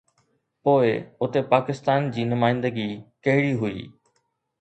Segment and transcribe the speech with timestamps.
[0.67, 0.87] پوءِ
[1.25, 2.87] اتي پاڪستان جي نمائندگي
[3.29, 3.85] ڪهڙي هئي؟